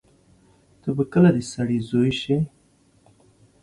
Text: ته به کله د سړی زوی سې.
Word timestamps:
ته 0.81 0.89
به 0.95 1.03
کله 1.11 1.29
د 1.35 1.37
سړی 1.53 1.77
زوی 1.89 2.11
سې. 2.21 2.37